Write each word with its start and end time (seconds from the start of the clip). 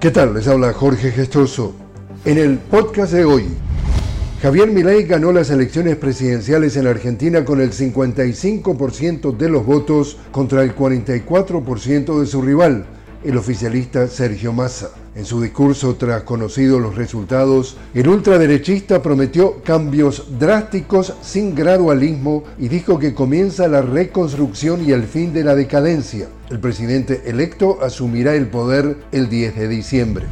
¿Qué 0.00 0.12
tal? 0.12 0.32
Les 0.32 0.46
habla 0.46 0.72
Jorge 0.72 1.10
Gestoso. 1.10 1.74
En 2.24 2.38
el 2.38 2.58
podcast 2.58 3.12
de 3.12 3.24
hoy, 3.24 3.48
Javier 4.40 4.70
Milei 4.70 5.02
ganó 5.02 5.32
las 5.32 5.50
elecciones 5.50 5.96
presidenciales 5.96 6.76
en 6.76 6.86
Argentina 6.86 7.44
con 7.44 7.60
el 7.60 7.72
55% 7.72 9.36
de 9.36 9.48
los 9.48 9.66
votos 9.66 10.16
contra 10.30 10.62
el 10.62 10.76
44% 10.76 12.20
de 12.20 12.26
su 12.26 12.40
rival, 12.40 12.86
el 13.24 13.36
oficialista 13.36 14.06
Sergio 14.06 14.52
Massa. 14.52 14.90
En 15.14 15.24
su 15.24 15.40
discurso 15.40 15.96
tras 15.96 16.22
conocidos 16.22 16.80
los 16.80 16.94
resultados, 16.94 17.76
el 17.92 18.08
ultraderechista 18.08 19.02
prometió 19.02 19.62
cambios 19.64 20.38
drásticos 20.38 21.14
sin 21.22 21.54
gradualismo 21.54 22.44
y 22.58 22.68
dijo 22.68 22.98
que 22.98 23.14
comienza 23.14 23.66
la 23.66 23.82
reconstrucción 23.82 24.86
y 24.86 24.92
el 24.92 25.04
fin 25.04 25.32
de 25.32 25.42
la 25.42 25.56
decadencia. 25.56 26.28
El 26.50 26.60
presidente 26.60 27.22
electo 27.26 27.78
asumirá 27.82 28.34
el 28.34 28.46
poder 28.46 28.96
el 29.10 29.28
10 29.28 29.56
de 29.56 29.68
diciembre. 29.68 30.26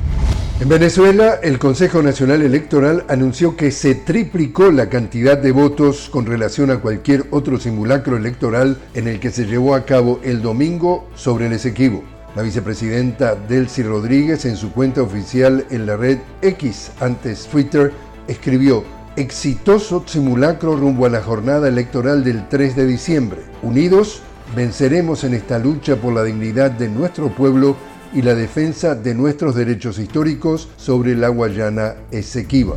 En 0.59 0.70
Venezuela, 0.70 1.38
el 1.42 1.59
Consejo 1.59 2.00
Nacional 2.00 2.40
Electoral 2.40 3.04
anunció 3.09 3.56
que 3.56 3.70
se 3.70 3.95
triplicó 3.95 4.70
la 4.70 4.88
cantidad 4.88 5.37
de 5.37 5.52
votos 5.52 6.09
con 6.10 6.24
relación 6.24 6.70
a 6.70 6.78
cualquier 6.78 7.26
otro 7.30 7.59
simulacro 7.59 8.16
electoral 8.16 8.78
en 8.95 9.06
el 9.06 9.20
que 9.20 9.30
se 9.30 9.45
llevó 9.45 9.74
a 9.74 9.84
cabo 9.84 10.18
el 10.23 10.40
domingo 10.40 11.10
sobre 11.14 11.48
el 11.48 11.52
Esequibo. 11.52 12.15
La 12.36 12.42
vicepresidenta 12.42 13.34
Delcy 13.34 13.82
Rodríguez 13.82 14.45
en 14.45 14.56
su 14.56 14.70
cuenta 14.70 15.00
oficial 15.00 15.64
en 15.70 15.86
la 15.86 15.96
red 15.96 16.18
X, 16.42 16.90
antes 17.00 17.46
Twitter, 17.46 17.95
escribió 18.28 18.84
exitoso 19.16 20.04
simulacro 20.06 20.76
rumbo 20.76 21.06
a 21.06 21.09
la 21.09 21.22
jornada 21.22 21.66
electoral 21.66 22.22
del 22.24 22.46
3 22.46 22.76
de 22.76 22.86
diciembre. 22.86 23.40
Unidos, 23.62 24.20
venceremos 24.54 25.24
en 25.24 25.32
esta 25.32 25.59
lucha 25.59 25.96
por 25.96 26.12
la 26.12 26.24
dignidad 26.24 26.70
de 26.70 26.90
nuestro 26.90 27.34
pueblo 27.34 27.74
y 28.12 28.20
la 28.20 28.34
defensa 28.34 28.95
de 28.95 29.14
nuestros 29.14 29.54
derechos 29.54 29.98
históricos 29.98 30.68
sobre 30.76 31.16
la 31.16 31.29
Guayana 31.29 31.95
Esequiba. 32.10 32.76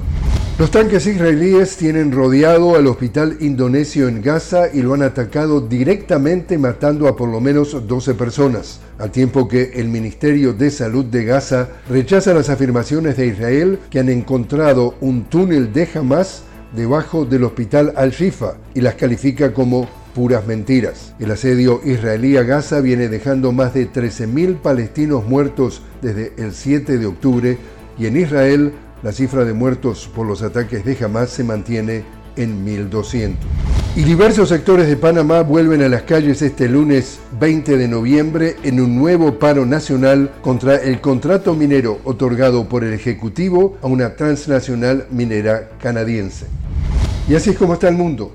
Los 0.59 0.71
tanques 0.71 1.07
israelíes 1.07 1.77
tienen 1.77 2.11
rodeado 2.11 2.75
al 2.75 2.88
hospital 2.88 3.38
indonesio 3.39 4.09
en 4.09 4.21
Gaza 4.21 4.67
y 4.73 4.81
lo 4.81 4.93
han 4.93 5.03
atacado 5.03 5.61
directamente 5.61 6.57
matando 6.57 7.07
a 7.07 7.15
por 7.15 7.29
lo 7.29 7.39
menos 7.39 7.88
12 7.88 8.13
personas, 8.15 8.81
al 8.97 9.09
tiempo 9.09 9.47
que 9.47 9.71
el 9.75 9.87
Ministerio 9.87 10.52
de 10.52 10.69
Salud 10.69 11.05
de 11.05 11.23
Gaza 11.23 11.69
rechaza 11.87 12.33
las 12.33 12.49
afirmaciones 12.49 13.15
de 13.15 13.27
Israel 13.27 13.80
que 13.89 13.99
han 13.99 14.09
encontrado 14.09 14.95
un 14.99 15.23
túnel 15.30 15.71
de 15.71 15.87
Hamas 15.95 16.43
debajo 16.75 17.23
del 17.23 17.45
hospital 17.45 17.93
Al-Shifa 17.95 18.55
y 18.73 18.81
las 18.81 18.95
califica 18.95 19.53
como 19.53 19.87
puras 20.13 20.45
mentiras. 20.45 21.15
El 21.19 21.31
asedio 21.31 21.80
israelí 21.85 22.35
a 22.35 22.43
Gaza 22.43 22.81
viene 22.81 23.07
dejando 23.07 23.53
más 23.53 23.73
de 23.73 23.89
13.000 23.89 24.57
palestinos 24.57 25.25
muertos 25.25 25.83
desde 26.02 26.33
el 26.35 26.52
7 26.52 26.97
de 26.97 27.05
octubre 27.05 27.57
y 27.97 28.07
en 28.07 28.17
Israel 28.17 28.73
la 29.03 29.11
cifra 29.11 29.45
de 29.45 29.53
muertos 29.53 30.09
por 30.14 30.25
los 30.28 30.42
ataques 30.42 30.83
de 30.83 30.97
Hamas 31.03 31.30
se 31.30 31.44
mantiene 31.44 32.03
en 32.36 32.66
1.200. 32.66 33.36
Y 33.95 34.03
diversos 34.03 34.50
sectores 34.50 34.88
de 34.88 34.95
Panamá 34.95 35.42
vuelven 35.42 35.81
a 35.81 35.89
las 35.89 36.03
calles 36.03 36.42
este 36.42 36.69
lunes 36.69 37.20
20 37.39 37.75
de 37.75 37.88
noviembre 37.88 38.55
en 38.64 38.80
un 38.80 38.95
nuevo 38.95 39.39
paro 39.39 39.66
nacional 39.66 40.31
contra 40.42 40.75
el 40.75 41.02
contrato 41.02 41.55
minero 41.55 42.00
otorgado 42.03 42.70
por 42.70 42.83
el 42.83 42.94
Ejecutivo 42.94 43.77
a 43.81 43.88
una 43.88 44.16
transnacional 44.16 45.08
minera 45.11 45.72
canadiense. 45.81 46.45
Y 47.27 47.36
así 47.36 47.50
es 47.50 47.58
como 47.58 47.73
está 47.73 47.89
el 47.89 47.95
mundo. 47.95 48.31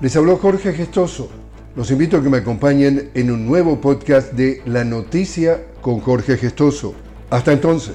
Les 0.00 0.16
habló 0.16 0.38
Jorge 0.38 0.72
Gestoso. 0.72 1.30
Los 1.76 1.90
invito 1.90 2.16
a 2.16 2.22
que 2.22 2.30
me 2.30 2.38
acompañen 2.38 3.10
en 3.14 3.30
un 3.30 3.46
nuevo 3.46 3.80
podcast 3.80 4.32
de 4.32 4.60
La 4.66 4.82
Noticia 4.82 5.62
con 5.80 6.00
Jorge 6.00 6.36
Gestoso. 6.36 6.94
Hasta 7.30 7.52
entonces. 7.52 7.94